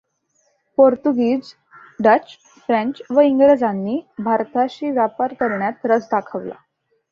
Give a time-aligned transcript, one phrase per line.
[0.77, 1.51] पोर्तुगीज,
[1.99, 2.33] Dutch,
[2.69, 6.55] French व इंग्रजांनी भारताशी व्यापार करण्यात रस दाखवला.